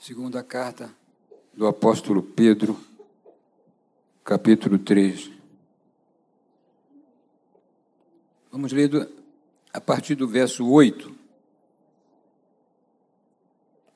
[0.00, 0.90] Segunda carta
[1.52, 2.74] do apóstolo Pedro,
[4.24, 5.30] capítulo 3.
[8.50, 9.10] Vamos ler
[9.70, 11.14] a partir do verso 8.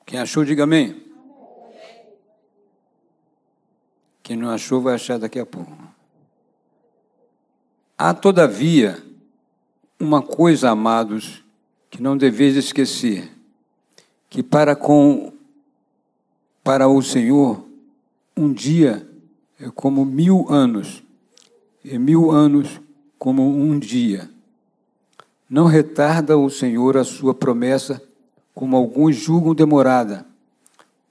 [0.05, 1.03] Quem achou, diga amém.
[4.21, 5.75] Quem não achou, vai achar daqui a pouco.
[7.97, 9.03] Há, todavia,
[9.99, 11.43] uma coisa, amados,
[11.89, 13.31] que não deveis esquecer,
[14.29, 15.34] que para com
[16.65, 17.63] para o Senhor
[18.35, 19.07] um dia
[19.61, 21.03] é como mil anos,
[21.83, 22.81] e mil anos
[23.19, 24.27] como um dia.
[25.47, 28.01] Não retarda o Senhor a sua promessa,
[28.55, 30.25] como alguns julgam demorada.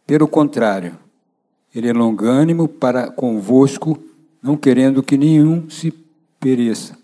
[0.05, 0.98] Pelo contrário,
[1.73, 3.96] ele é longânimo para convosco,
[4.43, 5.95] não querendo que nenhum se
[6.41, 6.98] pereça,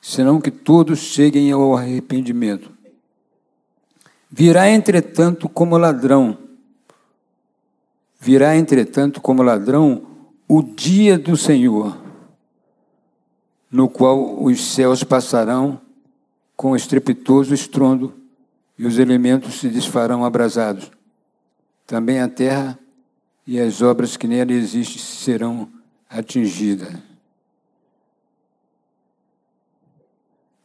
[0.00, 2.70] senão que todos cheguem ao arrependimento.
[4.30, 6.43] Virá, entretanto, como ladrão.
[8.24, 10.06] Virá, entretanto, como ladrão
[10.48, 11.94] o dia do Senhor,
[13.70, 15.78] no qual os céus passarão
[16.56, 18.14] com estrepitoso estrondo
[18.78, 20.90] e os elementos se desfarão abrasados.
[21.86, 22.78] Também a terra
[23.46, 25.68] e as obras que nela existem serão
[26.08, 26.94] atingidas.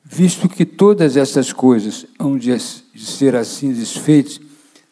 [0.01, 4.39] Visto que todas essas coisas hão de ser assim desfeitas,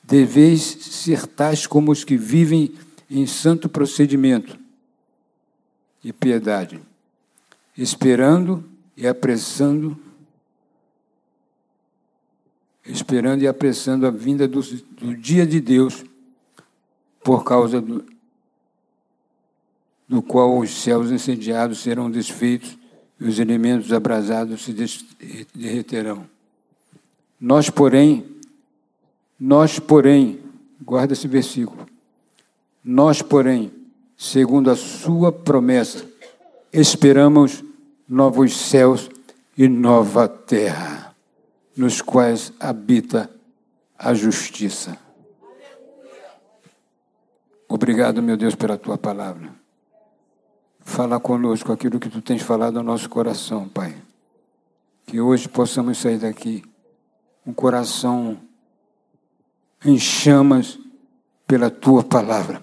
[0.08, 2.74] deveis ser tais como os que vivem
[3.10, 4.58] em santo procedimento
[6.02, 6.80] e piedade,
[7.78, 8.64] esperando
[8.96, 10.00] e apressando,
[12.86, 16.06] esperando e apressando a vinda do, do dia de Deus,
[17.22, 18.06] por causa do,
[20.08, 22.78] do qual os céus incendiados serão desfeitos
[23.20, 24.74] e os elementos abrasados se
[25.54, 26.26] derreterão.
[27.40, 28.37] Nós, porém,
[29.40, 30.40] nós, porém,
[30.82, 31.86] guarda esse versículo.
[32.84, 33.72] Nós, porém,
[34.18, 36.06] segundo a sua promessa,
[36.74, 37.64] esperamos
[38.08, 39.10] novos céus
[39.58, 41.16] e nova terra,
[41.76, 43.30] nos quais habita
[43.98, 44.98] a justiça.
[47.68, 49.54] Obrigado, meu Deus, pela tua palavra.
[50.80, 53.94] Fala conosco aquilo que tu tens falado ao nosso coração, Pai.
[55.06, 56.64] Que hoje possamos sair daqui
[57.46, 58.38] um coração
[59.84, 60.80] em chamas
[61.46, 62.62] pela tua palavra,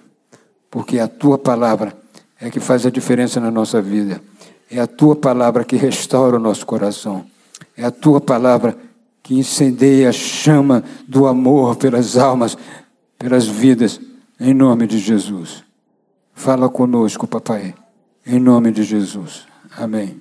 [0.70, 1.96] porque a tua palavra
[2.40, 4.20] é que faz a diferença na nossa vida.
[4.70, 7.26] É a tua palavra que restaura o nosso coração.
[7.76, 8.76] É a tua palavra
[9.22, 12.58] que incendeia a chama do amor pelas almas,
[13.18, 14.00] pelas vidas,
[14.38, 15.64] em nome de Jesus.
[16.34, 17.74] Fala conosco, papai.
[18.26, 19.46] Em nome de Jesus.
[19.76, 20.20] Amém.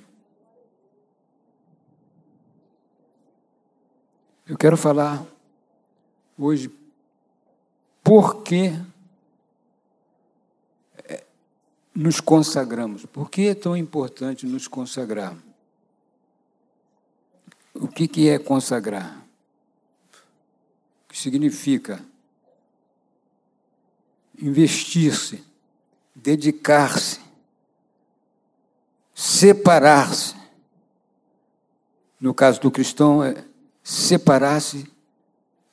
[4.46, 5.22] Eu quero falar
[6.38, 6.70] hoje
[8.04, 8.78] por que
[11.08, 11.24] é,
[11.94, 13.06] nos consagramos.
[13.06, 15.34] Por que é tão importante nos consagrar?
[17.72, 19.26] O que, que é consagrar?
[21.04, 22.04] O que significa
[24.38, 25.42] investir-se,
[26.14, 27.20] dedicar-se,
[29.14, 30.34] separar-se.
[32.20, 33.44] No caso do cristão, é
[33.82, 34.92] separar-se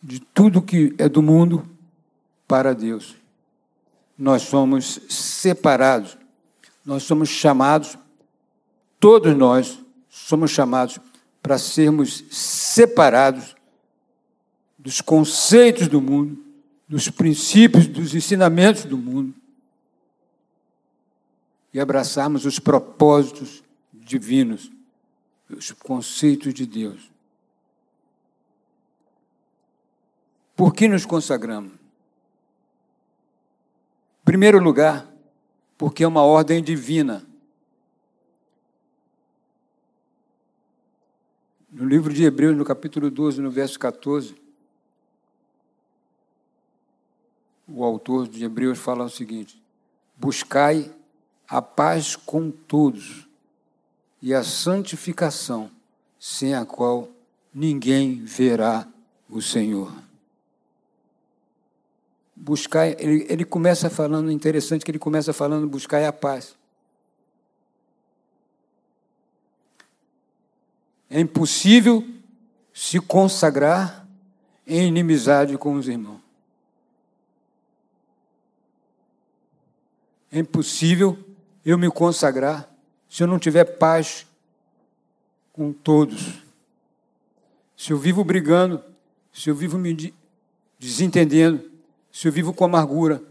[0.02, 1.68] de tudo que é do mundo
[2.52, 3.16] para Deus.
[4.18, 6.18] Nós somos separados,
[6.86, 7.98] nós somos chamados,
[9.00, 9.80] todos nós
[10.10, 11.00] somos chamados
[11.42, 13.56] para sermos separados
[14.78, 16.44] dos conceitos do mundo,
[16.90, 19.34] dos princípios, dos ensinamentos do mundo
[21.74, 23.64] e abraçarmos os propósitos
[23.94, 24.70] divinos,
[25.50, 27.10] os conceitos de Deus.
[30.54, 31.81] Por que nos consagramos?
[34.22, 35.12] Em primeiro lugar,
[35.78, 37.26] porque é uma ordem divina.
[41.72, 44.36] No livro de Hebreus, no capítulo 12, no verso 14,
[47.68, 49.60] o autor de Hebreus fala o seguinte:
[50.16, 50.94] Buscai
[51.48, 53.28] a paz com todos
[54.22, 55.72] e a santificação,
[56.20, 57.10] sem a qual
[57.52, 58.88] ninguém verá
[59.28, 59.92] o Senhor.
[62.44, 66.56] Buscar, ele, ele começa falando, interessante que ele começa falando buscar a paz.
[71.08, 72.04] É impossível
[72.74, 74.08] se consagrar
[74.66, 76.20] em inimizade com os irmãos.
[80.32, 81.20] É impossível
[81.64, 82.74] eu me consagrar
[83.08, 84.26] se eu não tiver paz
[85.54, 86.42] com todos.
[87.78, 88.84] Se eu vivo brigando,
[89.32, 90.12] se eu vivo me
[90.80, 91.71] desentendendo,
[92.12, 93.24] Se eu vivo com amargura,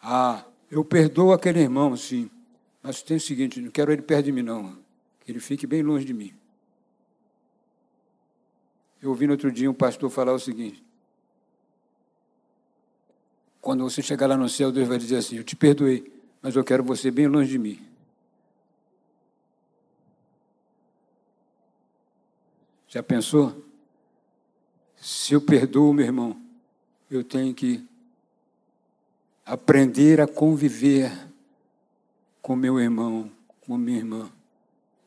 [0.00, 2.30] ah, eu perdoo aquele irmão, sim.
[2.82, 4.78] Mas tem o seguinte, não quero ele perto de mim, não.
[5.20, 6.34] Que ele fique bem longe de mim.
[9.00, 10.84] Eu ouvi no outro dia um pastor falar o seguinte:
[13.60, 16.12] quando você chegar lá no céu, Deus vai dizer assim: Eu te perdoei,
[16.42, 17.80] mas eu quero você bem longe de mim.
[22.88, 23.64] Já pensou?
[24.96, 26.38] Se eu perdoo meu irmão,
[27.10, 27.88] eu tenho que
[29.50, 31.10] aprender a conviver
[32.40, 33.28] com meu irmão,
[33.60, 34.30] com minha irmã.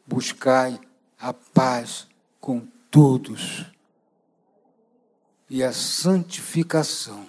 [0.06, 0.78] Buscai
[1.18, 2.10] a paz
[2.42, 3.66] com todos
[5.50, 7.26] e a santificação.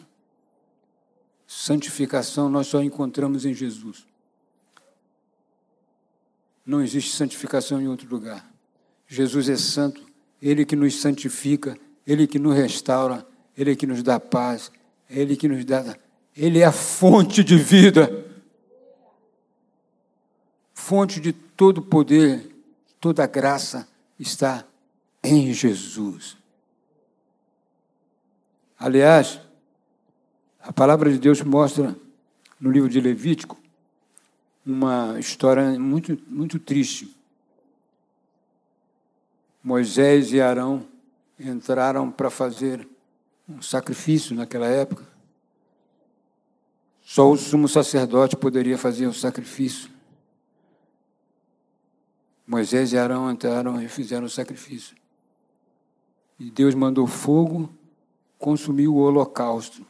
[1.46, 4.04] Santificação nós só encontramos em Jesus.
[6.66, 8.52] Não existe santificação em outro lugar.
[9.06, 10.04] Jesus é santo,
[10.42, 13.24] Ele que nos santifica, Ele que nos restaura,
[13.56, 14.72] Ele que nos dá paz,
[15.08, 15.96] Ele que nos dá.
[16.36, 18.24] Ele é a fonte de vida,
[20.72, 22.50] fonte de todo poder,
[23.00, 23.88] toda graça
[24.18, 24.64] está
[25.22, 26.36] em Jesus.
[28.78, 29.40] Aliás,
[30.60, 31.94] a palavra de Deus mostra
[32.60, 33.58] no livro de Levítico
[34.64, 37.14] uma história muito, muito triste.
[39.62, 40.86] Moisés e Arão
[41.38, 42.86] entraram para fazer
[43.48, 45.13] um sacrifício naquela época.
[47.04, 49.90] Só o sumo sacerdote poderia fazer o sacrifício.
[52.46, 54.96] Moisés e Arão entraram e fizeram o sacrifício.
[56.38, 57.70] E Deus mandou fogo
[58.38, 59.86] consumiu o holocausto.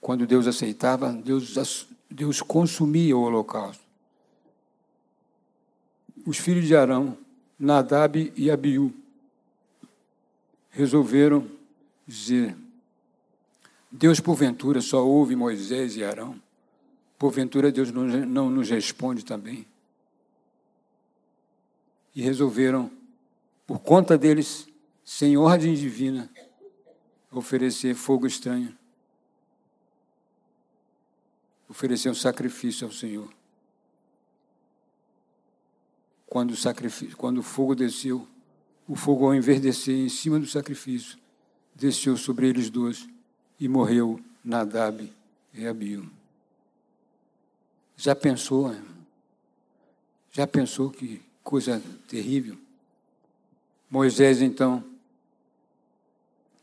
[0.00, 3.84] Quando Deus aceitava, Deus, Deus consumia o holocausto.
[6.24, 7.18] Os filhos de Arão,
[7.58, 8.94] Nadab e Abiú,
[10.70, 11.46] resolveram
[12.06, 12.56] dizer:
[13.90, 16.40] Deus, porventura, só ouve Moisés e Arão?
[17.18, 19.66] Porventura, Deus não, não nos responde também?
[22.14, 22.90] E resolveram,
[23.66, 24.68] por conta deles,
[25.04, 26.30] sem ordem divina,
[27.32, 28.76] oferecer fogo estranho,
[31.68, 33.28] oferecer um sacrifício ao Senhor.
[36.26, 38.26] Quando o, sacrifício, quando o fogo desceu,
[38.86, 41.18] o fogo, ao enverdecer em cima do sacrifício,
[41.74, 43.08] desceu sobre eles dois
[43.60, 45.12] e morreu Nadab
[45.52, 46.08] e Abiú.
[47.94, 48.74] Já pensou,
[50.32, 52.56] já pensou que coisa terrível?
[53.90, 54.82] Moisés, então,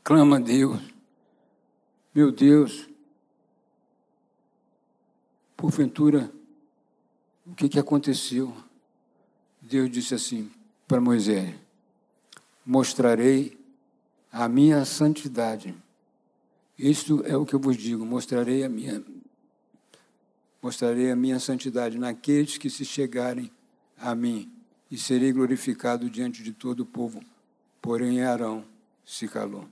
[0.04, 0.82] clama a Deus.
[2.16, 2.90] Meu Deus,
[5.56, 6.32] porventura,
[7.46, 8.56] o que, que aconteceu?
[9.62, 10.52] Deus disse assim
[10.88, 11.54] para Moisés:
[12.66, 13.60] Mostrarei
[14.32, 15.76] a minha santidade.
[16.78, 19.04] Isto é o que eu vos digo: mostrarei a minha
[20.62, 23.50] mostrarei a minha santidade naqueles que se chegarem
[23.98, 24.52] a mim,
[24.92, 27.24] e serei glorificado diante de todo o povo.
[27.82, 28.66] Porém, Arão
[29.06, 29.68] se calou.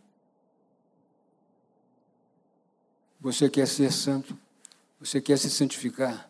[3.19, 4.38] Você quer ser santo?
[5.00, 6.30] Você quer se santificar?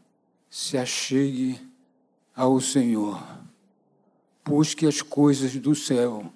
[0.50, 1.60] Se achegue
[2.36, 3.22] ao Senhor.
[4.44, 6.32] Busque as coisas do céu.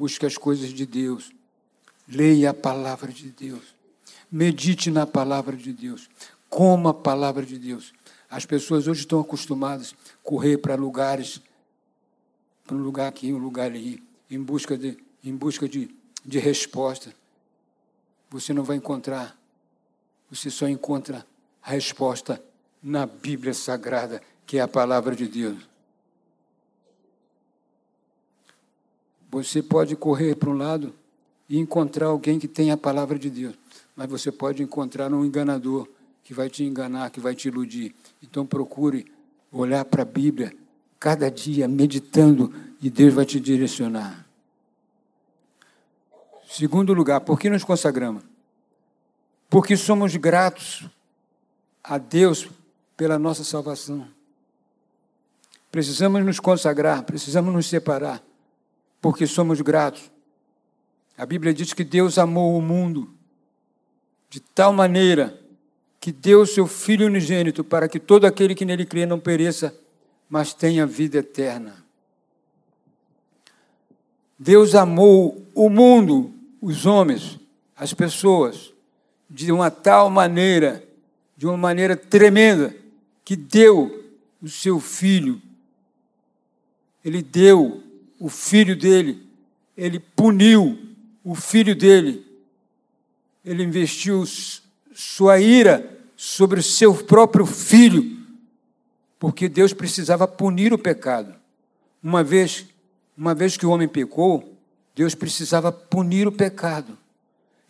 [0.00, 1.30] Busque as coisas de Deus.
[2.08, 3.74] Leia a palavra de Deus.
[4.32, 6.08] Medite na palavra de Deus.
[6.48, 7.92] Coma a palavra de Deus.
[8.30, 11.42] As pessoas hoje estão acostumadas a correr para lugares,
[12.66, 17.14] para um lugar aqui, um lugar ali, em busca de, em busca de de resposta.
[18.30, 19.36] Você não vai encontrar.
[20.30, 21.26] Você só encontra
[21.62, 22.42] a resposta
[22.82, 25.69] na Bíblia Sagrada, que é a palavra de Deus.
[29.30, 30.92] Você pode correr para um lado
[31.48, 33.54] e encontrar alguém que tem a palavra de Deus,
[33.94, 35.88] mas você pode encontrar um enganador
[36.22, 37.94] que vai te enganar, que vai te iludir.
[38.22, 39.10] Então procure
[39.52, 40.54] olhar para a Bíblia
[40.98, 44.26] cada dia, meditando, e Deus vai te direcionar.
[46.48, 48.22] Segundo lugar, por que nos consagramos?
[49.48, 50.86] Porque somos gratos
[51.82, 52.48] a Deus
[52.96, 54.06] pela nossa salvação.
[55.70, 58.22] Precisamos nos consagrar, precisamos nos separar,
[59.00, 60.10] porque somos gratos.
[61.16, 63.10] A Bíblia diz que Deus amou o mundo
[64.28, 65.38] de tal maneira
[66.00, 69.74] que deu seu Filho unigênito para que todo aquele que nele crê não pereça,
[70.28, 71.84] mas tenha vida eterna.
[74.38, 77.38] Deus amou o mundo os homens,
[77.76, 78.72] as pessoas,
[79.28, 80.82] de uma tal maneira,
[81.36, 82.74] de uma maneira tremenda,
[83.24, 84.10] que deu
[84.42, 85.40] o seu filho.
[87.04, 87.82] Ele deu
[88.20, 89.26] o filho dele,
[89.74, 90.78] ele puniu
[91.24, 92.26] o filho dele,
[93.42, 94.24] ele investiu
[94.94, 98.18] sua ira sobre o seu próprio filho,
[99.18, 101.34] porque Deus precisava punir o pecado.
[102.02, 102.66] Uma vez,
[103.16, 104.54] uma vez que o homem pecou,
[104.94, 106.98] Deus precisava punir o pecado.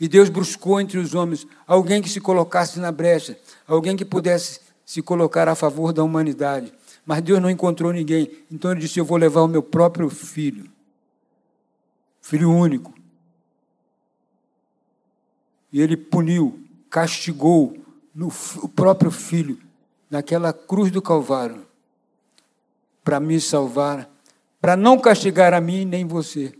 [0.00, 3.38] E Deus buscou entre os homens alguém que se colocasse na brecha,
[3.68, 6.72] alguém que pudesse se colocar a favor da humanidade.
[7.10, 8.30] Mas Deus não encontrou ninguém.
[8.52, 10.70] Então ele disse: Eu vou levar o meu próprio filho,
[12.22, 12.94] filho único.
[15.72, 17.76] E ele puniu, castigou
[18.14, 18.28] no,
[18.62, 19.58] o próprio filho,
[20.08, 21.66] naquela cruz do Calvário,
[23.02, 24.08] para me salvar,
[24.60, 26.54] para não castigar a mim nem você,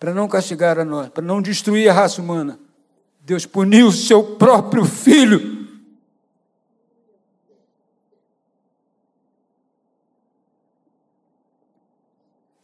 [0.00, 2.58] para não castigar a nós, para não destruir a raça humana.
[3.20, 5.55] Deus puniu o seu próprio filho.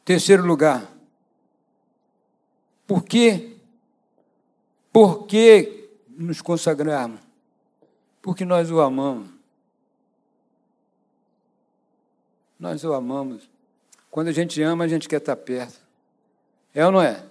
[0.05, 0.91] Terceiro lugar,
[2.87, 3.57] por que,
[4.93, 7.21] por que nos consagrarmos?
[8.21, 9.29] Porque nós o amamos.
[12.59, 13.49] Nós o amamos.
[14.11, 15.81] Quando a gente ama, a gente quer estar perto.
[16.75, 17.25] É ou não é?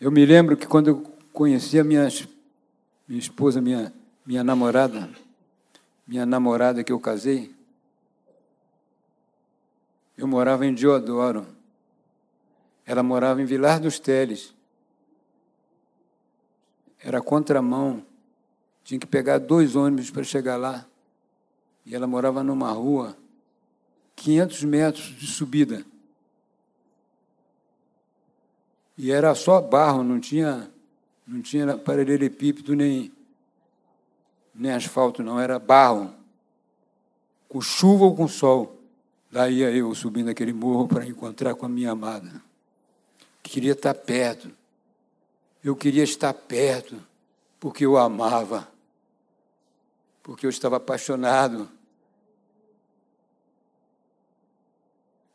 [0.00, 2.06] Eu me lembro que quando eu conheci a minha,
[3.08, 3.92] minha esposa, minha,
[4.26, 5.08] minha namorada,
[6.06, 7.55] minha namorada que eu casei,
[10.16, 11.46] eu morava em Diodoro.
[12.84, 14.54] Ela morava em Vilar dos Teles.
[16.98, 18.04] Era contramão.
[18.82, 20.86] Tinha que pegar dois ônibus para chegar lá.
[21.84, 23.16] E ela morava numa rua,
[24.16, 25.84] 500 metros de subida.
[28.98, 30.70] E era só barro, não tinha,
[31.26, 33.12] não tinha paralelepípedo nem,
[34.54, 36.12] nem asfalto, não, era barro.
[37.48, 38.75] Com chuva ou com sol.
[39.32, 42.42] Ia eu subindo aquele morro para encontrar com a minha amada.
[43.42, 44.50] Queria estar perto.
[45.62, 46.96] Eu queria estar perto,
[47.58, 48.68] porque eu amava
[50.26, 51.70] porque eu estava apaixonado.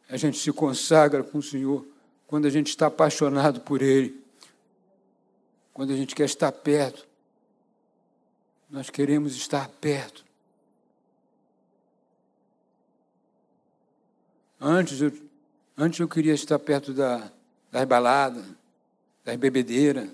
[0.10, 1.88] A gente se consagra com o Senhor
[2.28, 4.22] quando a gente está apaixonado por Ele,
[5.74, 7.08] quando a gente quer estar perto.
[8.70, 10.26] Nós queremos estar perto.
[14.64, 15.12] Antes eu,
[15.76, 17.32] antes eu queria estar perto da,
[17.72, 18.46] das baladas,
[19.26, 20.08] das bebedeiras,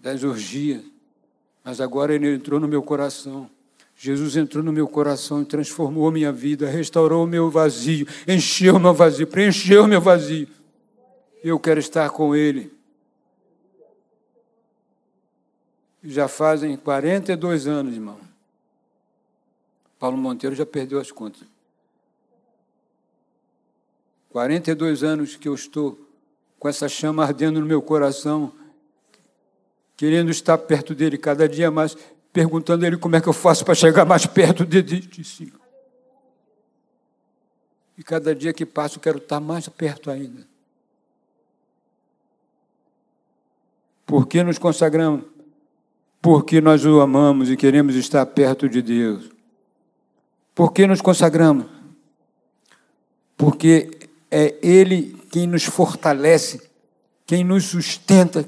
[0.00, 0.82] das orgias.
[1.62, 3.48] Mas agora ele entrou no meu coração.
[3.96, 8.92] Jesus entrou no meu coração e transformou minha vida, restaurou o meu vazio, encheu meu
[8.92, 10.48] vazio, preencheu meu vazio.
[11.42, 12.72] Eu quero estar com Ele.
[16.02, 18.18] Já fazem 42 anos, irmão.
[20.00, 21.53] Paulo Monteiro já perdeu as contas.
[24.34, 25.96] 42 anos que eu estou
[26.58, 28.52] com essa chama ardendo no meu coração
[29.96, 31.96] querendo estar perto dele cada dia mais,
[32.32, 35.60] perguntando a ele como é que eu faço para chegar mais perto de, de, Senhor.
[37.96, 40.44] E cada dia que passa eu quero estar mais perto ainda.
[44.04, 45.26] Por que nos consagramos?
[46.20, 49.30] Porque nós o amamos e queremos estar perto de Deus.
[50.52, 51.66] Por que nos consagramos?
[53.36, 54.03] Porque
[54.36, 56.60] é Ele quem nos fortalece,
[57.24, 58.44] quem nos sustenta,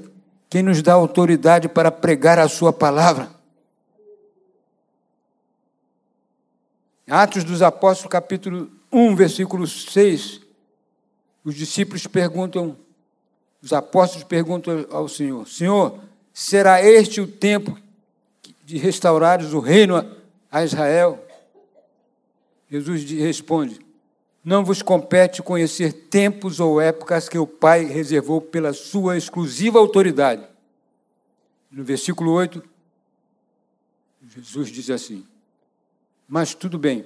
[0.51, 3.31] quem nos dá autoridade para pregar a Sua palavra.
[7.09, 10.41] Atos dos Apóstolos, capítulo 1, versículo 6,
[11.45, 12.77] os discípulos perguntam,
[13.63, 16.01] os apóstolos perguntam ao Senhor: Senhor,
[16.35, 17.79] será este o tempo
[18.65, 20.05] de restaurares o reino
[20.51, 21.25] a Israel?
[22.69, 23.86] Jesus responde:
[24.47, 30.45] Não vos compete conhecer tempos ou épocas que o Pai reservou pela sua exclusiva autoridade.
[31.69, 32.63] No versículo 8,
[34.37, 35.25] Jesus diz assim:
[36.29, 37.05] Mas tudo bem,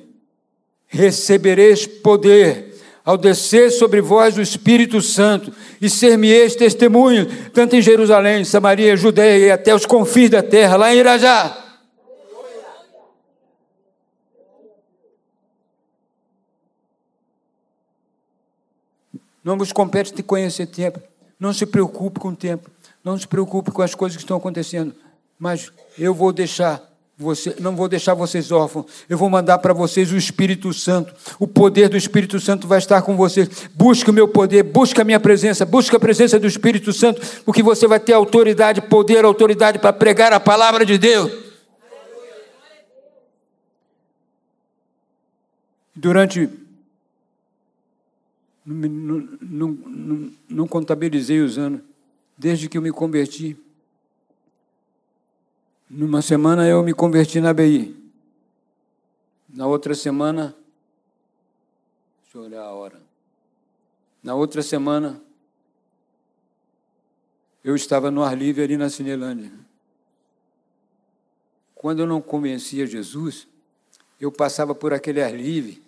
[0.87, 8.45] recebereis poder ao descer sobre vós o Espírito Santo e ser-me-eis testemunho, tanto em Jerusalém,
[8.45, 11.60] Samaria, Judeia e até os confins da terra, lá em Irajá.
[19.43, 21.01] Não vos compete de conhecer tempo.
[21.39, 22.71] Não se preocupe com o tempo.
[23.03, 24.95] Não se preocupe com as coisas que estão acontecendo.
[25.39, 26.83] Mas eu vou deixar
[27.21, 28.87] você, não vou deixar vocês órfãos.
[29.07, 31.15] Eu vou mandar para vocês o Espírito Santo.
[31.39, 33.69] O poder do Espírito Santo vai estar com vocês.
[33.75, 37.63] Busque o meu poder, busque a minha presença, busque a presença do Espírito Santo, porque
[37.63, 41.31] você vai ter autoridade, poder, autoridade para pregar a palavra de Deus.
[45.95, 46.49] Durante
[48.65, 51.81] não, não, não, não contabilizei os anos,
[52.37, 53.57] desde que eu me converti.
[55.89, 57.97] Numa semana eu me converti na BI.
[59.49, 60.55] Na outra semana,
[62.23, 63.01] deixa eu olhar a hora.
[64.23, 65.21] Na outra semana,
[67.65, 69.51] eu estava no ar livre ali na Cinelândia.
[71.75, 73.49] Quando eu não conhecia Jesus,
[74.21, 75.83] eu passava por aquele ar livre,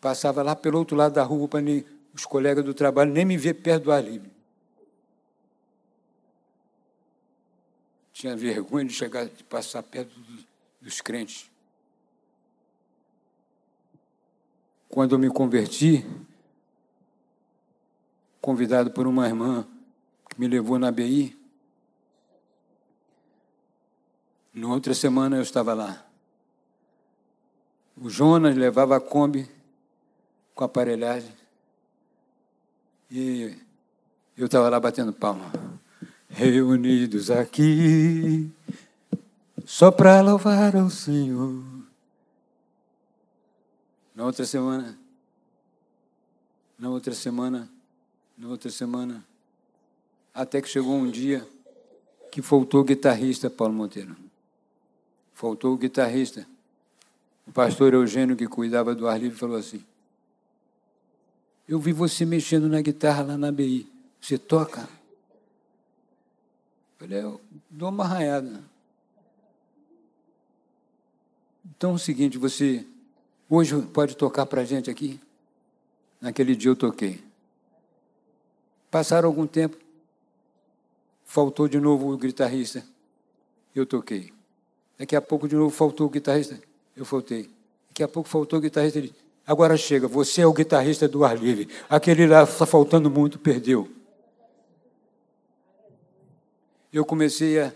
[0.00, 1.60] passava lá pelo outro lado da rua para
[2.14, 4.30] os colegas do trabalho nem me ver perto do ar livre.
[8.12, 10.46] Tinha vergonha de chegar, de passar perto dos,
[10.80, 11.48] dos crentes.
[14.88, 16.04] Quando eu me converti,
[18.40, 19.66] convidado por uma irmã
[20.28, 21.38] que me levou na BI,
[24.52, 26.04] na outra semana eu estava lá.
[27.96, 29.57] O Jonas levava a Kombi
[30.58, 31.30] com aparelhagem
[33.08, 33.56] e
[34.36, 35.52] eu estava lá batendo palma.
[36.28, 38.50] Reunidos aqui,
[39.64, 41.62] só para louvar ao Senhor.
[44.12, 44.98] Na outra semana,
[46.76, 47.70] na outra semana,
[48.36, 49.24] na outra semana,
[50.34, 51.46] até que chegou um dia
[52.32, 54.16] que faltou o guitarrista Paulo Monteiro.
[55.34, 56.44] Faltou o guitarrista.
[57.46, 59.84] O pastor Eugênio, que cuidava do ar livre, falou assim:
[61.68, 63.86] Eu vi você mexendo na guitarra lá na BI.
[64.18, 64.80] Você toca?
[64.80, 64.88] Eu
[66.98, 68.64] falei, eu dou uma arranhada.
[71.76, 72.86] Então é o seguinte, você
[73.48, 75.20] hoje pode tocar para a gente aqui?
[76.20, 77.22] Naquele dia eu toquei.
[78.90, 79.76] Passaram algum tempo,
[81.24, 82.82] faltou de novo o guitarrista,
[83.74, 84.32] eu toquei.
[84.96, 86.58] Daqui a pouco de novo faltou o guitarrista,
[86.96, 87.50] eu faltei.
[87.88, 89.14] Daqui a pouco faltou o guitarrista, ele
[89.48, 91.70] agora chega, você é o guitarrista do ar livre.
[91.88, 93.88] Aquele lá está faltando muito, perdeu.
[96.92, 97.72] Eu comecei a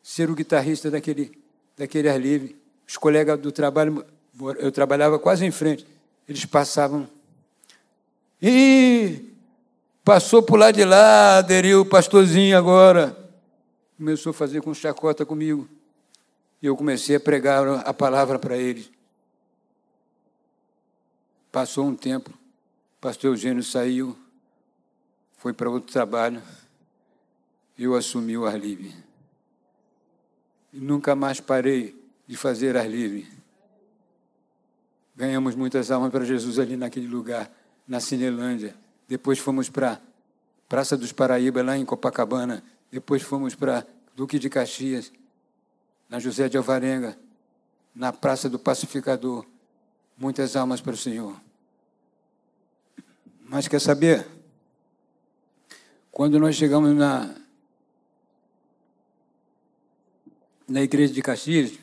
[0.00, 1.36] ser o guitarrista daquele,
[1.76, 2.56] daquele ar livre.
[2.86, 4.06] Os colegas do trabalho,
[4.60, 5.84] eu trabalhava quase em frente,
[6.28, 7.08] eles passavam.
[8.40, 9.32] E
[10.04, 13.16] passou por lá de lá, aderiu o pastorzinho agora.
[13.96, 15.68] Começou a fazer com chacota comigo.
[16.62, 18.95] E eu comecei a pregar a palavra para eles.
[21.56, 24.14] Passou um tempo, o pastor Eugênio saiu,
[25.38, 26.42] foi para outro trabalho,
[27.78, 28.94] eu assumi o ar livre.
[30.70, 33.26] E nunca mais parei de fazer ar livre.
[35.16, 37.50] Ganhamos muitas almas para Jesus ali naquele lugar,
[37.88, 38.76] na Cinelândia.
[39.08, 39.98] Depois fomos para
[40.68, 42.62] Praça dos Paraíba, lá em Copacabana.
[42.92, 45.10] Depois fomos para Duque de Caxias
[46.06, 47.18] na José de Alvarenga,
[47.94, 49.46] na Praça do Pacificador.
[50.18, 51.45] Muitas almas para o Senhor.
[53.48, 54.26] Mas quer saber?
[56.10, 57.34] Quando nós chegamos na,
[60.68, 61.78] na igreja de Caxias,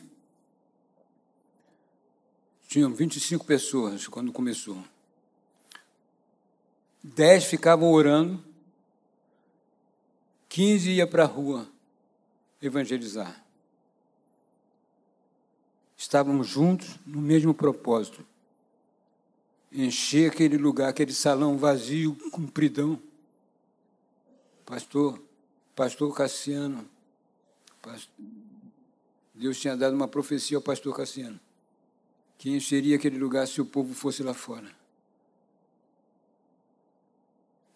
[2.68, 4.82] tinham 25 pessoas quando começou.
[7.02, 8.42] Dez ficavam orando,
[10.48, 11.68] 15 ia para a rua
[12.60, 13.44] evangelizar
[16.04, 18.24] estávamos juntos no mesmo propósito.
[19.74, 22.96] Encher aquele lugar, aquele salão vazio, compridão.
[24.64, 25.20] Pastor,
[25.74, 26.88] pastor Cassiano,
[29.34, 31.40] Deus tinha dado uma profecia ao pastor Cassiano,
[32.38, 34.70] que encheria aquele lugar se o povo fosse lá fora.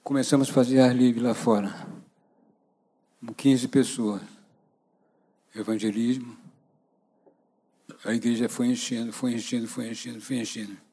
[0.05, 1.87] Começamos a fazer ar livre lá fora,
[3.21, 4.23] com 15 pessoas.
[5.53, 6.39] Evangelismo,
[8.05, 10.88] a igreja foi enchendo, foi enchendo, foi enchendo, foi enchendo.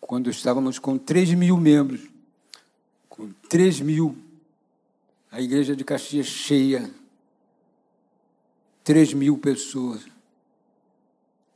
[0.00, 2.08] Quando estávamos com 3 mil membros,
[3.08, 4.16] com 3 mil,
[5.30, 6.90] a igreja de Caxias cheia,
[8.84, 10.06] 3 mil pessoas,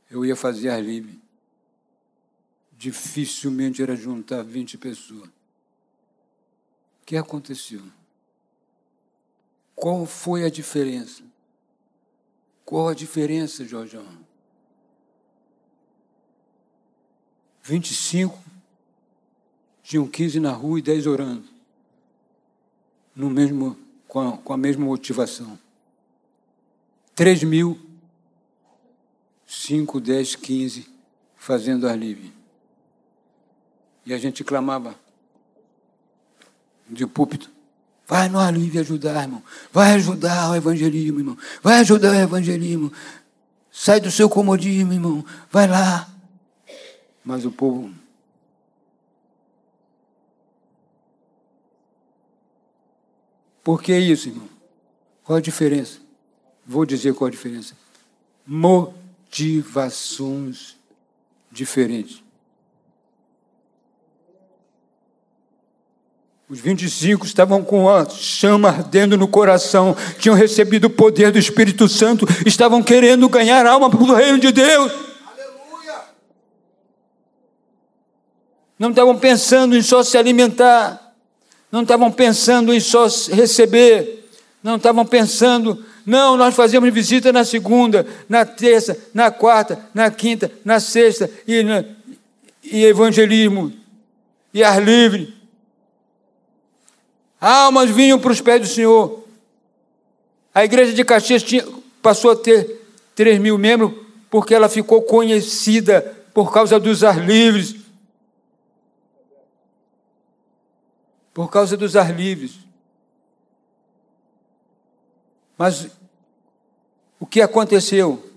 [0.09, 1.19] eu ia fazer ar livre.
[2.77, 5.29] Dificilmente era juntar 20 pessoas.
[5.29, 7.81] O que aconteceu?
[9.75, 11.23] Qual foi a diferença?
[12.65, 14.05] Qual a diferença, Jorjão?
[17.63, 18.41] 25
[19.83, 21.43] tinham 15 na rua e 10 orando.
[23.15, 25.59] No mesmo, com, a, com a mesma motivação.
[27.13, 27.79] 3 mil,
[29.45, 30.87] 5, 10, 15
[31.35, 32.33] fazendo ar livre.
[34.05, 34.95] E a gente clamava
[36.89, 37.49] de púlpito.
[38.07, 39.43] Vai no alívio ajudar, irmão.
[39.71, 41.37] Vai ajudar o evangelismo, irmão.
[41.63, 42.91] Vai ajudar o evangelismo.
[43.71, 45.25] Sai do seu comodismo, irmão.
[45.49, 46.10] Vai lá.
[47.23, 47.91] Mas o povo.
[53.63, 54.49] Por que isso, irmão?
[55.23, 55.99] Qual a diferença?
[56.65, 57.75] Vou dizer qual a diferença.
[58.45, 60.75] Motivações
[61.51, 62.23] diferentes.
[66.49, 71.87] Os 25 estavam com a chama ardendo no coração, tinham recebido o poder do Espírito
[71.87, 75.10] Santo, estavam querendo ganhar alma para o reino de Deus.
[78.81, 81.13] Não estavam pensando em só se alimentar,
[81.71, 84.27] não estavam pensando em só receber,
[84.63, 90.51] não estavam pensando, não, nós fazemos visita na segunda, na terça, na quarta, na quinta,
[90.65, 91.85] na sexta, e, na,
[92.63, 93.71] e evangelismo,
[94.51, 95.31] e ar livre.
[97.39, 99.23] Almas vinham para os pés do Senhor.
[100.55, 101.63] A igreja de Caxias tinha,
[102.01, 102.81] passou a ter
[103.13, 103.91] 3 mil membros
[104.27, 106.01] porque ela ficou conhecida
[106.33, 107.80] por causa dos ar livres.
[111.33, 112.13] Por causa dos ar.
[115.57, 115.87] Mas
[117.19, 118.31] o que aconteceu?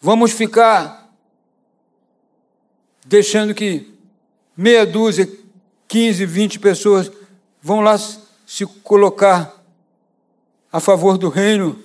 [0.00, 1.12] Vamos ficar
[3.04, 3.92] deixando que
[4.56, 5.28] meia dúzia,
[5.88, 7.10] 15, 20 pessoas
[7.60, 7.96] vão lá
[8.46, 9.62] se colocar
[10.72, 11.82] a favor do reino.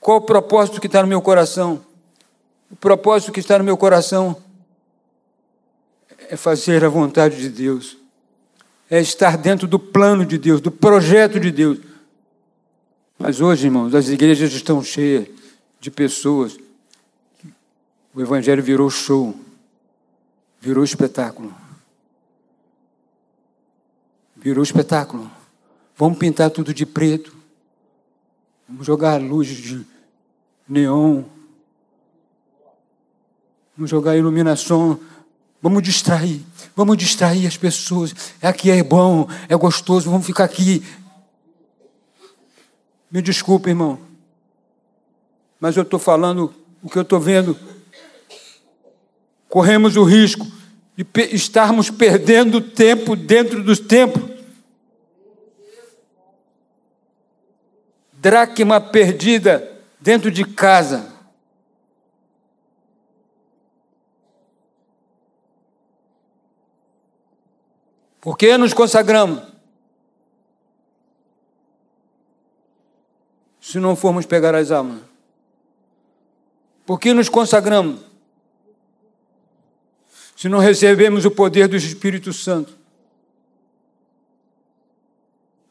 [0.00, 1.84] Qual o propósito que está no meu coração?
[2.70, 4.36] O propósito que está no meu coração
[6.28, 7.96] é fazer a vontade de Deus,
[8.96, 11.78] é estar dentro do plano de Deus, do projeto de Deus.
[13.18, 15.26] Mas hoje, irmãos, as igrejas estão cheias
[15.80, 16.56] de pessoas.
[18.14, 19.34] O Evangelho virou show,
[20.60, 21.54] virou espetáculo
[24.44, 25.30] virou espetáculo.
[25.96, 27.34] Vamos pintar tudo de preto.
[28.68, 29.86] Vamos jogar luzes de
[30.68, 31.24] neon.
[33.74, 35.00] Vamos jogar iluminação.
[35.62, 36.44] Vamos distrair.
[36.76, 38.14] Vamos distrair as pessoas.
[38.42, 40.82] Aqui é bom, é gostoso, vamos ficar aqui.
[43.10, 43.98] Me desculpe, irmão.
[45.60, 47.56] Mas eu estou falando o que eu estou vendo.
[49.48, 50.46] Corremos o risco
[50.96, 54.34] de estarmos perdendo tempo dentro dos tempos
[58.24, 61.13] dracma perdida dentro de casa.
[68.24, 69.42] Por que nos consagramos?
[73.60, 75.02] Se não formos pegar as almas.
[76.86, 78.00] Por que nos consagramos?
[80.34, 82.74] Se não recebemos o poder do Espírito Santo.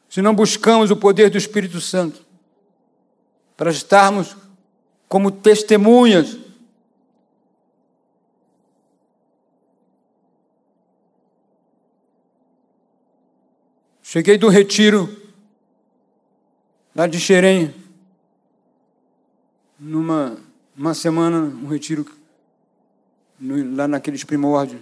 [0.08, 2.24] Se não buscamos o poder do Espírito Santo
[3.56, 4.36] para estarmos
[5.08, 6.43] como testemunhas.
[14.14, 15.12] Cheguei do retiro
[16.94, 17.74] lá de Xerém,
[19.76, 20.38] numa
[20.76, 22.06] uma semana, um retiro
[23.40, 24.80] no, lá naqueles primórdios.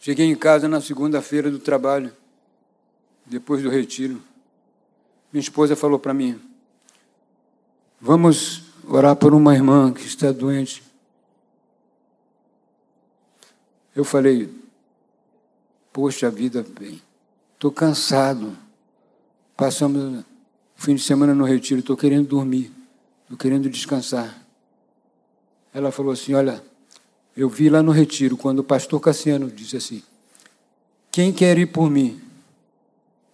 [0.00, 2.10] Cheguei em casa na segunda-feira do trabalho,
[3.26, 4.18] depois do retiro.
[5.30, 6.40] Minha esposa falou para mim:
[8.00, 10.82] Vamos orar por uma irmã que está doente.
[13.94, 14.61] Eu falei:
[15.92, 17.00] Poxa vida, bem,
[17.54, 18.56] estou cansado.
[19.56, 20.24] Passamos o
[20.74, 22.72] fim de semana no retiro, estou querendo dormir,
[23.24, 24.42] estou querendo descansar.
[25.74, 26.62] Ela falou assim: Olha,
[27.36, 30.02] eu vi lá no retiro, quando o pastor Cassiano disse assim:
[31.10, 32.20] Quem quer ir por mim?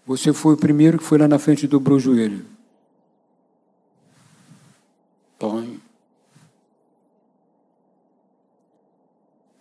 [0.04, 2.44] Você foi o primeiro que foi lá na frente e dobrou o joelho.
[5.38, 5.80] Põe.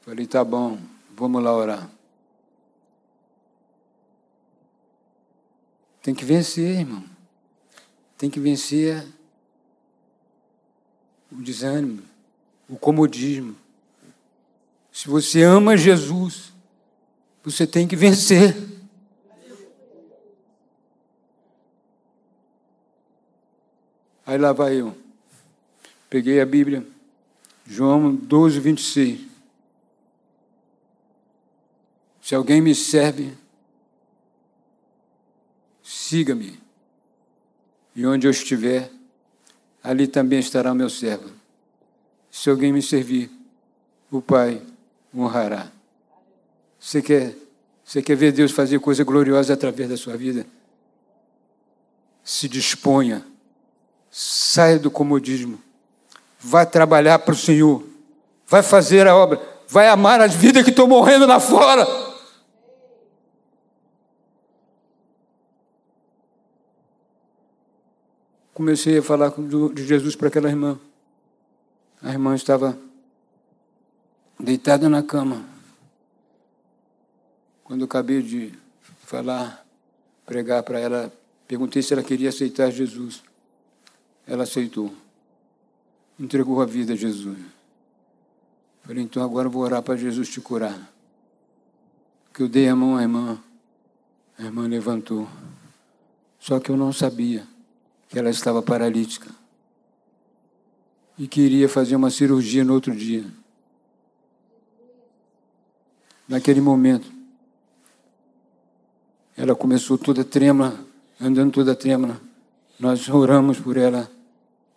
[0.01, 0.79] Falei, tá bom,
[1.17, 1.96] vamos lá orar.
[6.07, 7.03] Tem que vencer, irmão.
[8.17, 9.05] Tem que vencer
[11.29, 12.01] o desânimo,
[12.69, 13.57] o comodismo.
[14.89, 16.53] Se você ama Jesus,
[17.43, 18.55] você tem que vencer.
[24.25, 24.97] Aí lá vai eu.
[26.09, 26.87] Peguei a Bíblia,
[27.65, 29.19] João 12, 26.
[32.21, 33.37] Se alguém me serve,
[35.87, 36.59] siga-me.
[37.95, 38.91] E onde eu estiver,
[39.81, 41.29] ali também estará o meu servo.
[42.29, 43.31] Se alguém me servir,
[44.11, 44.61] o Pai
[45.15, 45.71] honrará.
[46.77, 47.33] Você quer,
[47.83, 50.45] você quer ver Deus fazer coisa gloriosa através da sua vida?
[52.23, 53.25] Se disponha
[54.09, 55.59] Saia do comodismo.
[56.39, 57.83] Vai trabalhar para o Senhor.
[58.47, 59.39] Vai fazer a obra.
[59.67, 61.85] Vai amar as vidas que estão morrendo lá fora.
[68.57, 69.31] Comecei a falar
[69.71, 70.79] de Jesus para aquela irmã.
[72.01, 72.75] A irmã estava
[74.39, 75.45] deitada na cama.
[77.63, 78.51] Quando eu acabei de
[79.03, 79.63] falar,
[80.25, 81.13] pregar para ela,
[81.47, 83.21] perguntei se ela queria aceitar Jesus.
[84.25, 84.91] Ela aceitou.
[86.19, 87.37] Entregou a vida a Jesus.
[88.81, 90.91] Falei, então agora eu vou orar para Jesus te curar.
[92.33, 93.39] Que eu dei a mão à irmã.
[94.35, 95.29] A irmã levantou.
[96.39, 97.45] Só que eu não sabia
[98.07, 99.29] que ela estava paralítica.
[101.17, 103.25] E queria fazer uma cirurgia no outro dia.
[106.27, 107.11] Naquele momento,
[109.35, 110.79] ela começou toda trêmula,
[111.19, 112.19] andando toda trêmula.
[112.79, 114.11] Nós oramos por ela.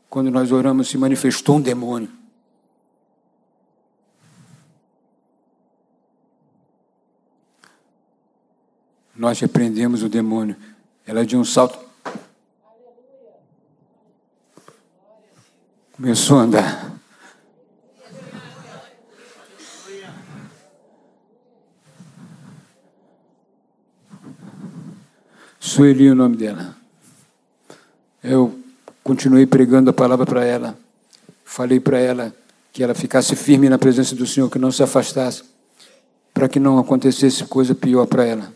[0.09, 2.11] Quando nós oramos, se manifestou um demônio.
[9.15, 10.57] Nós repreendemos o demônio.
[11.07, 11.90] Ela deu um salto.
[16.01, 16.99] Começou a andar.
[25.59, 26.75] Sueli é o nome dela.
[28.25, 28.59] Eu
[29.05, 30.75] continuei pregando a palavra para ela.
[31.45, 32.35] Falei para ela
[32.73, 35.43] que ela ficasse firme na presença do Senhor, que não se afastasse,
[36.33, 38.51] para que não acontecesse coisa pior para ela.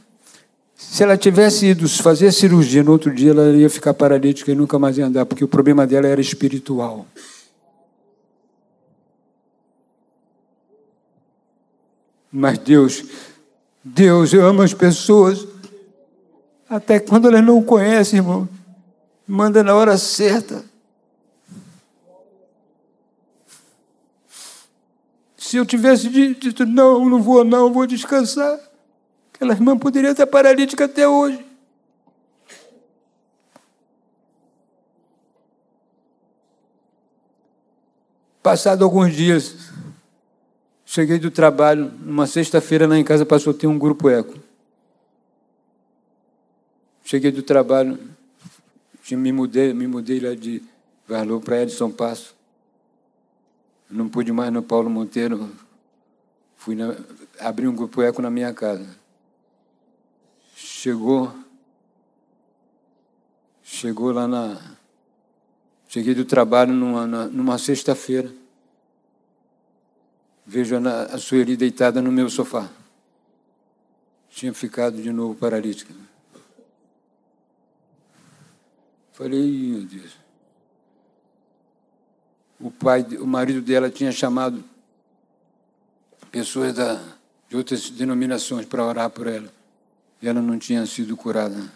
[0.74, 4.78] Se ela tivesse ido fazer cirurgia no outro dia, ela ia ficar paralítica e nunca
[4.78, 7.07] mais ia andar, porque o problema dela era espiritual.
[12.37, 13.05] Mas Deus,
[13.85, 15.47] Deus ama as pessoas,
[16.68, 18.49] até quando elas não conhecem, irmão,
[19.25, 20.64] manda na hora certa.
[25.37, 28.59] Se eu tivesse dito, não, não vou, não, vou descansar.
[29.33, 31.47] Aquela irmã poderia estar paralítica até hoje.
[38.42, 39.73] Passado alguns dias,
[40.94, 44.38] cheguei do trabalho, numa sexta-feira lá em casa passou a ter um grupo eco.
[47.04, 47.98] Cheguei do trabalho,
[49.11, 50.62] me mudei, me mudei lá de
[51.07, 52.35] Valor para Edson Passo.
[53.90, 55.50] Não pude mais no Paulo Monteiro.
[56.57, 56.94] Fui na,
[57.40, 59.04] abri um grupo eco na minha casa
[60.85, 61.35] chegou,
[63.62, 64.61] chegou lá na.
[65.88, 68.30] Cheguei do trabalho numa, numa sexta-feira.
[70.46, 72.68] Vejo a, Sueli deitada no meu sofá.
[74.30, 75.94] Tinha ficado de novo paralítica.
[79.12, 80.16] Falei, meu Deus.
[82.61, 84.62] O pai, o marido dela tinha chamado
[86.30, 87.00] pessoas da,
[87.48, 89.52] de outras denominações para orar por ela
[90.20, 91.70] e ela não tinha sido curada.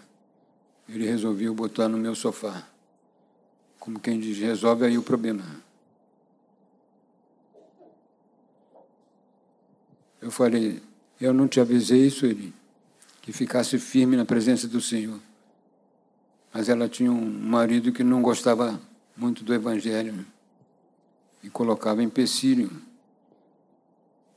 [0.89, 2.67] Ele resolveu botar no meu sofá.
[3.79, 5.45] Como quem diz, resolve aí o problema.
[10.21, 10.83] Eu falei,
[11.21, 12.53] eu não te avisei isso, ele,
[13.23, 15.19] que ficasse firme na presença do Senhor.
[16.53, 18.81] Mas ela tinha um marido que não gostava
[19.17, 20.25] muito do Evangelho
[21.43, 22.71] e colocava empecilho.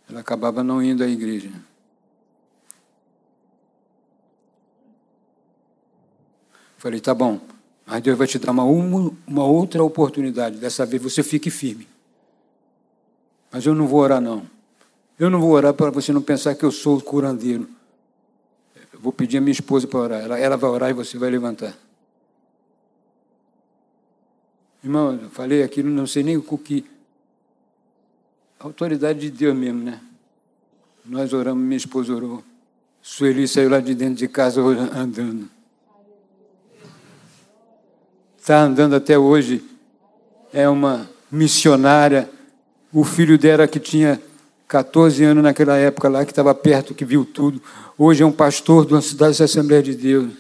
[0.10, 1.52] Ela acabava não indo à igreja.
[6.78, 7.40] Falei, tá bom,
[7.86, 10.58] mas Deus vai te dar uma, uma outra oportunidade.
[10.58, 11.88] Dessa vez você fique firme.
[13.52, 14.50] Mas eu não vou orar, não.
[15.22, 17.70] Eu não vou orar para você não pensar que eu sou o curandeiro.
[18.92, 20.22] Eu vou pedir a minha esposa para orar.
[20.24, 21.78] Ela, ela vai orar e você vai levantar.
[24.84, 26.84] Irmão, eu falei aquilo, não sei nem o que.
[28.60, 30.02] A autoridade de Deus mesmo, né?
[31.06, 32.44] Nós oramos, minha esposa orou.
[33.00, 35.48] Sueli saiu lá de dentro de casa andando
[38.42, 39.64] está andando até hoje,
[40.52, 42.28] é uma missionária.
[42.92, 44.20] O filho dela, que tinha
[44.72, 47.62] 14 anos naquela época lá, que estava perto, que viu tudo,
[47.98, 50.32] hoje é um pastor de uma cidade da Assembleia de Deus.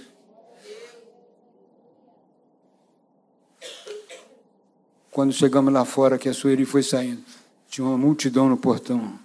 [5.11, 7.21] Quando chegamos lá fora, que a Sueli foi saindo,
[7.67, 9.19] tinha uma multidão no portão.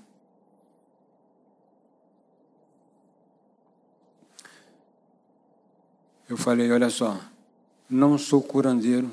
[6.29, 7.16] Eu falei: olha só,
[7.88, 9.09] não sou curandeiro.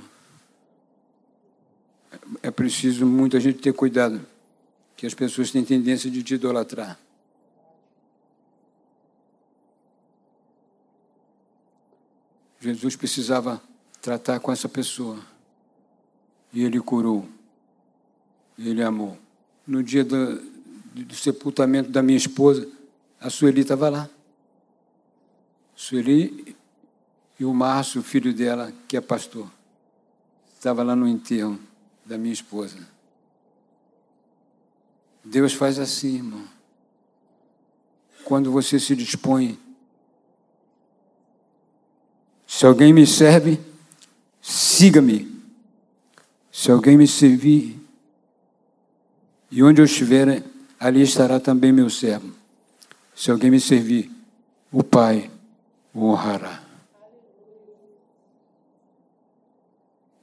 [2.42, 4.33] É preciso muita gente ter cuidado,
[5.04, 6.98] que as pessoas têm tendência de te idolatrar.
[12.62, 13.62] Jesus precisava
[14.02, 15.20] tratar com essa pessoa.
[16.54, 17.28] E ele curou.
[18.58, 19.20] Ele amou.
[19.68, 20.38] No dia do,
[20.94, 22.66] do sepultamento da minha esposa,
[23.20, 24.10] a Sueli estava lá.
[25.76, 26.56] Sueli
[27.38, 29.52] e o Márcio, filho dela, que é pastor.
[30.56, 31.60] estava lá no enterro
[32.06, 32.93] da minha esposa.
[35.24, 36.44] Deus faz assim, irmão.
[38.26, 39.60] Quando você se dispõe.
[42.46, 43.60] Se alguém me serve,
[44.42, 45.32] siga-me.
[46.52, 47.82] Se alguém me servir,
[49.50, 50.44] e onde eu estiver,
[50.80, 52.34] ali estará também meu servo.
[53.16, 54.12] Se alguém me servir,
[54.72, 55.30] o Pai
[55.94, 56.64] o honrará.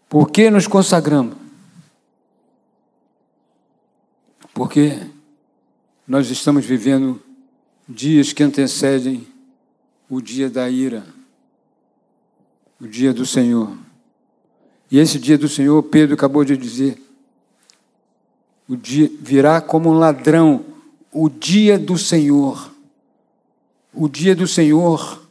[0.09, 1.40] Por que nos consagramos?
[4.55, 4.99] Porque
[6.07, 7.21] nós estamos vivendo
[7.89, 9.27] dias que antecedem
[10.09, 11.05] o dia da ira,
[12.81, 13.77] o dia do Senhor.
[14.91, 17.01] E esse dia do Senhor, Pedro acabou de dizer,
[18.69, 20.65] o dia virá como um ladrão,
[21.13, 22.71] o dia do Senhor.
[23.93, 25.29] O dia do Senhor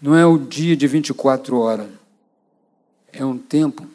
[0.00, 1.88] não é o dia de 24 horas.
[3.12, 3.86] É um tempo.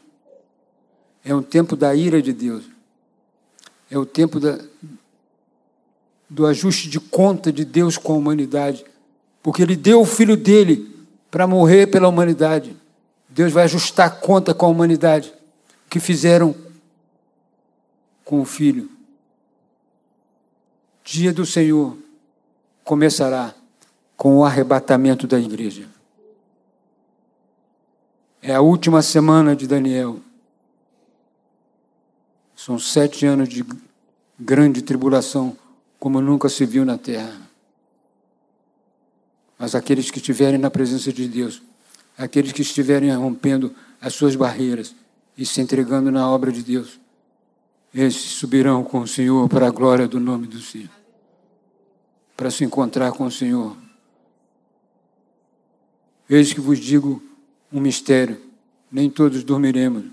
[1.24, 2.73] É um tempo da ira de Deus.
[3.94, 4.58] É o tempo da,
[6.28, 8.84] do ajuste de conta de Deus com a humanidade.
[9.44, 12.76] Porque Ele deu o filho dele para morrer pela humanidade.
[13.30, 15.32] Deus vai ajustar conta com a humanidade.
[15.86, 16.56] O que fizeram
[18.26, 18.90] com o filho.
[21.04, 21.96] Dia do Senhor
[22.84, 23.54] começará
[24.18, 25.88] com o arrebatamento da igreja.
[28.42, 30.20] É a última semana de Daniel.
[32.64, 33.62] São sete anos de
[34.40, 35.58] grande tribulação,
[36.00, 37.42] como nunca se viu na terra.
[39.60, 41.62] Mas aqueles que estiverem na presença de Deus,
[42.18, 44.96] aqueles que estiverem rompendo as suas barreiras
[45.38, 47.02] e se entregando na obra de Deus,
[47.94, 50.90] esses subirão com o Senhor para a glória do nome do Senhor,
[52.38, 53.76] para se encontrar com o Senhor.
[56.30, 57.22] Eis que vos digo
[57.70, 58.40] um mistério:
[58.90, 60.06] nem todos dormiremos,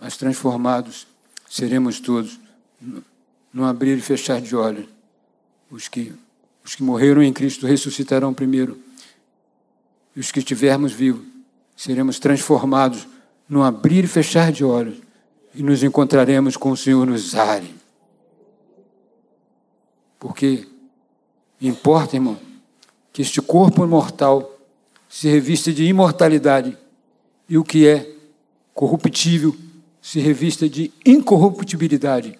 [0.00, 1.11] mas transformados
[1.52, 2.40] seremos todos,
[3.52, 4.86] no abrir e fechar de olhos.
[5.70, 6.10] Os que,
[6.64, 8.78] os que morreram em Cristo ressuscitarão primeiro,
[10.16, 11.26] e os que estivermos vivos
[11.76, 13.06] seremos transformados
[13.46, 14.96] no abrir e fechar de olhos
[15.54, 17.68] e nos encontraremos com o Senhor nos ares.
[20.18, 20.66] Porque
[21.60, 22.38] importa, irmão,
[23.12, 24.58] que este corpo mortal
[25.06, 26.78] se revista de imortalidade
[27.46, 28.10] e o que é
[28.72, 29.54] corruptível
[30.02, 32.38] se revista de incorruptibilidade.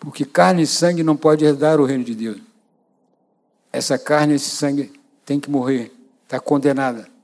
[0.00, 2.38] Porque carne e sangue não pode herdar o reino de Deus.
[3.70, 5.92] Essa carne esse sangue tem que morrer,
[6.24, 7.18] está condenada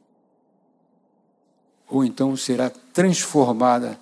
[1.89, 3.99] ou então será transformada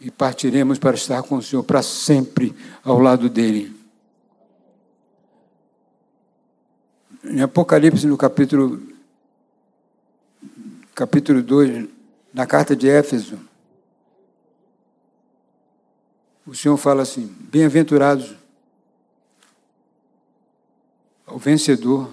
[0.00, 3.80] e partiremos para estar com o Senhor para sempre ao lado dele.
[7.24, 8.82] Em Apocalipse, no capítulo,
[10.94, 11.88] capítulo 2,
[12.32, 13.38] na carta de Éfeso,
[16.46, 18.34] o Senhor fala assim: Bem-aventurados
[21.26, 22.12] ao vencedor,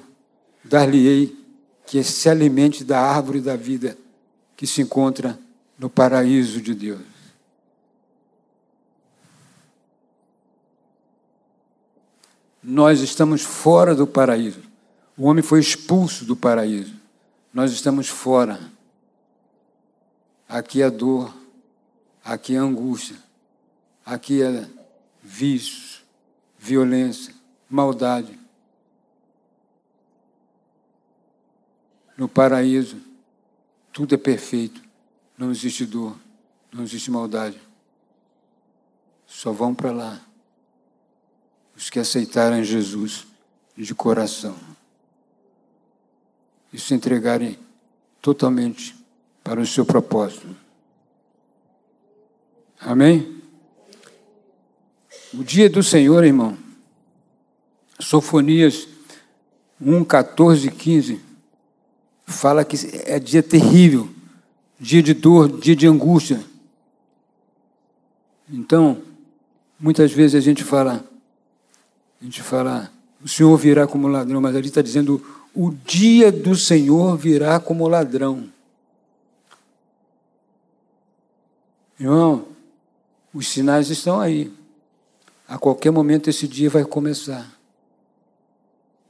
[0.63, 1.37] dar-lhe-ei
[1.85, 3.97] que se alimente da árvore da vida
[4.55, 5.39] que se encontra
[5.77, 7.01] no paraíso de Deus.
[12.61, 14.61] Nós estamos fora do paraíso.
[15.17, 16.98] O homem foi expulso do paraíso.
[17.53, 18.59] Nós estamos fora.
[20.47, 21.35] Aqui é dor,
[22.23, 23.17] aqui é angústia,
[24.05, 24.67] aqui é
[25.21, 26.01] vício,
[26.57, 27.33] violência,
[27.69, 28.39] maldade.
[32.17, 32.97] No paraíso,
[33.93, 34.81] tudo é perfeito.
[35.37, 36.19] Não existe dor,
[36.71, 37.61] não existe maldade.
[39.25, 40.21] Só vão para lá
[41.75, 43.25] os que aceitaram Jesus
[43.77, 44.57] de coração
[46.71, 47.57] e se entregarem
[48.21, 48.95] totalmente
[49.43, 50.47] para o seu propósito.
[52.79, 53.41] Amém?
[55.33, 56.57] O dia do Senhor, irmão,
[57.99, 58.87] Sofonias
[59.81, 61.21] 1, 14 e 15
[62.25, 64.09] fala que é dia terrível,
[64.79, 66.43] dia de dor, dia de angústia.
[68.49, 69.01] Então,
[69.79, 71.03] muitas vezes a gente fala,
[72.21, 72.91] a gente fala,
[73.23, 75.23] o Senhor virá como ladrão, mas ali está dizendo,
[75.61, 78.49] o dia do Senhor virá como ladrão.
[81.99, 82.45] Irmão,
[83.33, 84.53] os sinais estão aí.
[85.45, 87.45] A qualquer momento esse dia vai começar.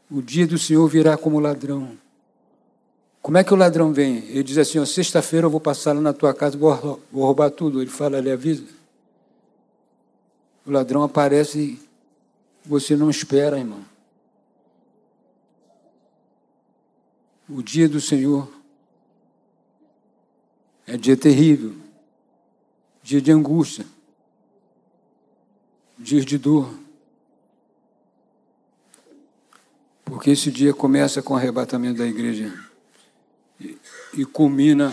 [0.10, 1.96] O dia do Senhor virá como ladrão.
[3.22, 4.18] Como é que o ladrão vem?
[4.30, 7.80] Ele diz assim: sexta-feira eu vou passar lá na tua casa, vou, vou roubar tudo.
[7.80, 8.64] Ele fala, ele avisa.
[10.66, 11.80] O ladrão aparece e
[12.66, 13.89] você não espera, irmão.
[17.50, 18.48] O dia do Senhor
[20.90, 21.76] É dia terrível,
[23.04, 23.86] dia de angústia,
[26.00, 26.74] dia de dor.
[30.04, 32.52] Porque esse dia começa com o arrebatamento da igreja
[33.62, 33.78] e,
[34.16, 34.92] e culmina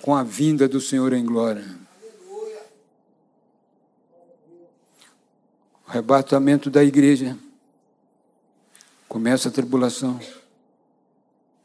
[0.00, 1.66] com a vinda do Senhor em glória.
[5.86, 7.36] O arrebatamento da igreja
[9.06, 10.18] começa a tribulação,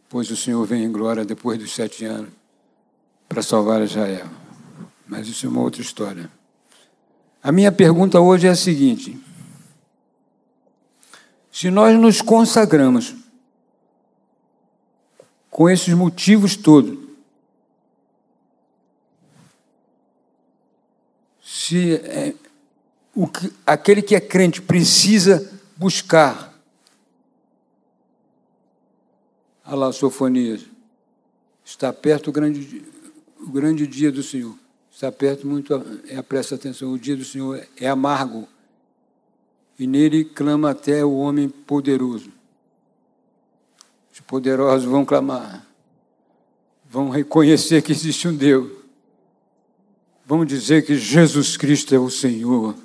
[0.09, 2.29] pois o Senhor vem em glória depois dos sete anos
[3.27, 4.27] para salvar Israel.
[5.07, 6.29] Mas isso é uma outra história.
[7.43, 9.19] A minha pergunta hoje é a seguinte:
[11.51, 13.15] se nós nos consagramos
[15.49, 16.97] com esses motivos todos,
[21.43, 22.33] se é,
[23.31, 26.54] que, aquele que é crente precisa buscar
[29.65, 30.61] a lá, Sofonias,
[31.63, 32.83] está perto o grande,
[33.39, 34.55] o grande dia do Senhor.
[34.91, 35.73] Está perto muito,
[36.07, 38.47] é, presta atenção, o dia do Senhor é amargo
[39.77, 42.31] e nele clama até o homem poderoso.
[44.13, 45.67] Os poderosos vão clamar,
[46.89, 48.71] vão reconhecer que existe um Deus,
[50.25, 52.75] vão dizer que Jesus Cristo é o Senhor.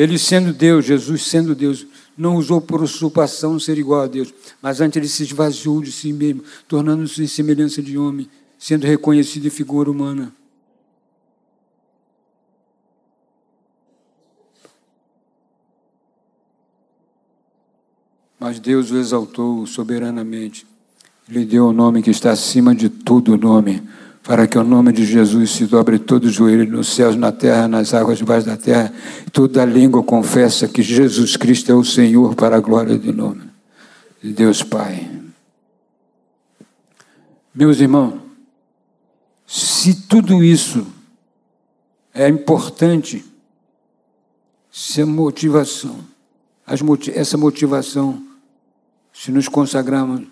[0.00, 1.86] Ele sendo Deus, Jesus sendo Deus,
[2.16, 4.32] não usou por usurpação ser igual a Deus,
[4.62, 8.26] mas antes ele se esvaziou de si mesmo, tornando-se em semelhança de homem
[8.58, 10.34] sendo reconhecido em figura humana.
[18.38, 20.66] Mas Deus o exaltou soberanamente,
[21.28, 23.82] lhe deu o nome que está acima de todo nome,
[24.22, 27.66] para que o nome de Jesus se dobre todo o joelho nos céus, na terra,
[27.66, 28.92] nas águas debaixo da terra,
[29.26, 33.42] e toda língua confessa que Jesus Cristo é o Senhor para a glória do nome
[34.22, 35.10] de Deus Pai.
[37.54, 38.20] Meus irmãos,
[39.46, 40.86] se tudo isso
[42.14, 43.24] é importante,
[44.70, 45.98] se a motivação,
[47.14, 48.22] essa motivação,
[49.12, 50.22] se nos consagrarmos,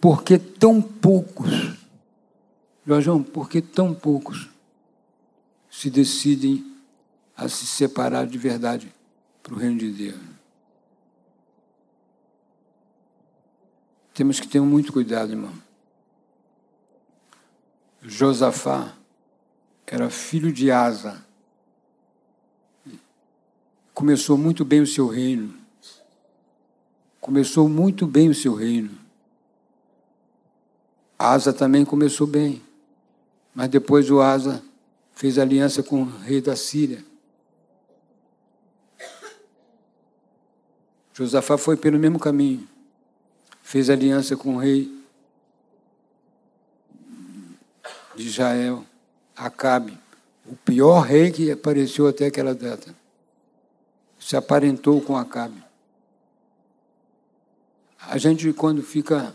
[0.00, 1.79] por que tão poucos,
[2.86, 4.48] João, por que tão poucos
[5.70, 6.64] se decidem
[7.36, 8.92] a se separar de verdade
[9.42, 10.20] para o reino de Deus?
[14.12, 15.52] Temos que ter muito cuidado, irmão.
[18.02, 18.94] Josafá
[19.86, 21.24] era filho de Asa.
[23.92, 25.54] Começou muito bem o seu reino.
[27.20, 28.98] Começou muito bem o seu reino.
[31.18, 32.62] Asa também começou bem.
[33.54, 34.62] Mas depois o Asa
[35.12, 37.04] fez aliança com o rei da Síria.
[41.12, 42.66] Josafá foi pelo mesmo caminho.
[43.62, 45.00] Fez aliança com o rei
[48.16, 48.84] de Israel,
[49.36, 49.98] Acabe,
[50.44, 52.94] o pior rei que apareceu até aquela data.
[54.18, 55.62] Se aparentou com Acabe.
[57.98, 59.34] A gente, quando fica.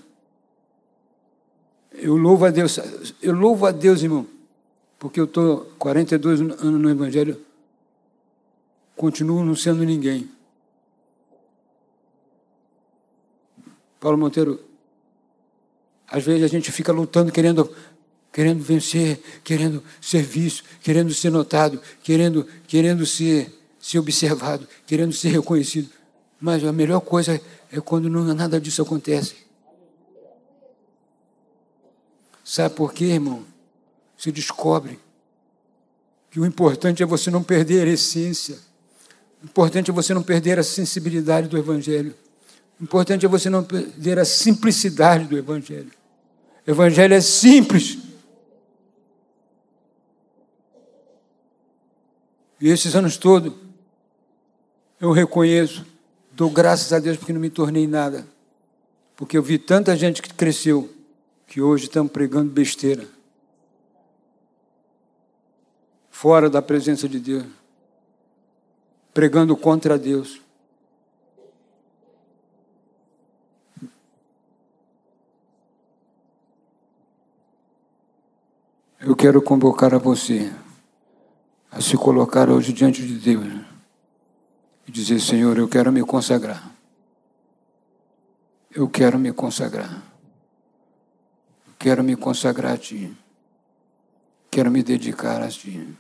[1.98, 2.80] Eu louvo a Deus,
[3.22, 4.28] eu louvo a Deus, irmão,
[5.00, 7.42] porque eu estou 42 anos no Evangelho,
[8.96, 10.30] continuo não sendo ninguém.
[14.00, 14.60] Paulo Monteiro,
[16.08, 17.70] às vezes a gente fica lutando, querendo
[18.36, 25.30] querendo vencer, querendo ser visto, querendo ser notado, querendo, querendo ser, ser observado, querendo ser
[25.30, 25.88] reconhecido.
[26.38, 27.40] Mas a melhor coisa
[27.72, 29.45] é quando não, nada disso acontece.
[32.46, 33.44] Sabe por quê, irmão?
[34.16, 35.00] Se descobre
[36.30, 38.60] que o importante é você não perder a essência.
[39.42, 42.16] O importante é você não perder a sensibilidade do Evangelho.
[42.80, 45.92] O importante é você não perder a simplicidade do Evangelho.
[46.68, 47.98] O Evangelho é simples.
[52.62, 53.54] E esses anos todos,
[55.02, 55.84] eu reconheço,
[56.32, 58.28] dou graças a Deus porque não me tornei nada.
[59.16, 60.95] Porque eu vi tanta gente que cresceu,
[61.48, 63.08] que hoje estão pregando besteira.
[66.10, 67.46] Fora da presença de Deus.
[69.14, 70.42] Pregando contra Deus.
[79.00, 80.52] Eu quero convocar a você
[81.76, 83.46] a se colocar hoje diante de Deus
[84.88, 86.72] e dizer: Senhor, eu quero me consagrar.
[88.72, 90.15] Eu quero me consagrar.
[91.86, 93.16] Quero me consagrar a Ti.
[94.50, 95.96] Quero me dedicar a Ti.